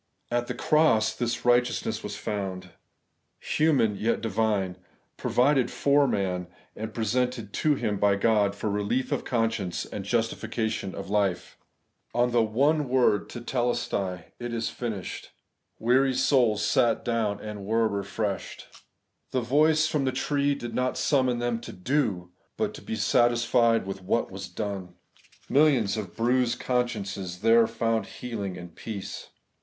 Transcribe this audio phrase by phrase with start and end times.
[0.31, 2.69] At the cross this 'righteousness' was found;
[3.39, 4.77] human, yet divine:
[5.15, 10.35] provided for man, and presented to him by God, for relief of conscience and justi
[10.35, 11.55] fication of life.
[12.15, 15.31] On the one word reTeKearai,' It is finished/ as on
[15.91, 18.69] a heavenly resting place, weary souls sat down and were refreshed.
[19.29, 23.85] The voice from the tree did not summon them to do, but to be satisfied
[23.85, 24.95] with what was done.
[25.47, 29.27] Millions of bruised consciences there found healing and peace.